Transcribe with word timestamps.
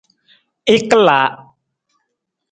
I 0.73 0.75
kalaa. 0.89 1.29